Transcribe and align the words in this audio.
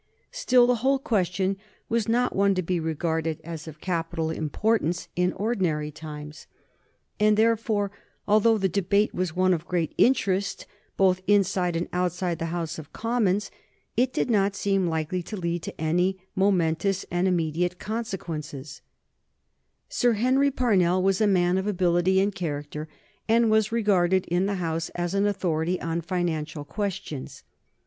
Still, 0.31 0.65
the 0.65 0.77
whole 0.81 0.97
question 0.97 1.57
was 1.87 2.07
not 2.07 2.35
one 2.35 2.55
to 2.55 2.63
be 2.63 2.79
regarded 2.79 3.39
as 3.43 3.67
of 3.67 3.79
capital 3.79 4.31
importance 4.31 5.07
in 5.15 5.31
ordinary 5.33 5.91
times, 5.91 6.47
and 7.19 7.37
therefore, 7.37 7.91
although 8.27 8.57
the 8.57 8.67
debate 8.67 9.13
was 9.13 9.35
one 9.35 9.53
of 9.53 9.67
great 9.67 9.93
interest 9.99 10.65
both 10.97 11.21
inside 11.27 11.75
and 11.75 11.87
outside 11.93 12.39
the 12.39 12.45
House 12.47 12.79
of 12.79 12.91
Commons, 12.91 13.51
it 13.95 14.11
did 14.11 14.27
not 14.27 14.55
seem 14.55 14.87
likely 14.87 15.21
to 15.21 15.37
lead 15.37 15.61
to 15.61 15.79
any 15.79 16.17
momentous 16.35 17.05
and 17.11 17.27
immediate 17.27 17.77
consequences. 17.77 18.81
[Sidenote: 19.87 20.15
1830 20.15 20.15
Ministerial 20.15 20.15
resignations] 20.15 20.15
Sir 20.17 20.21
Henry 20.23 20.49
Parnell 20.51 21.03
was 21.03 21.21
a 21.21 21.27
man 21.27 21.59
of 21.59 21.67
ability 21.67 22.19
and 22.19 22.33
character, 22.33 22.87
and 23.29 23.51
was 23.51 23.71
regarded 23.71 24.25
in 24.29 24.47
the 24.47 24.55
House 24.55 24.89
as 24.95 25.13
an 25.13 25.27
authority 25.27 25.79
on 25.79 26.01
financial 26.01 26.65
questions. 26.65 27.43